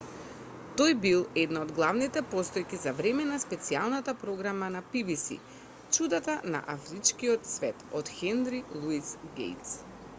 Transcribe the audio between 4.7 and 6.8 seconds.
на pbs чудата на